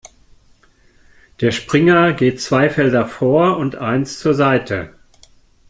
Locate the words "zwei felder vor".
2.41-3.57